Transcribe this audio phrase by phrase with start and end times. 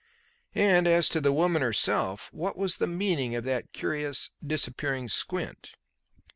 [0.55, 5.73] And, as to the woman herself: what was the meaning of that curious disappearing squint?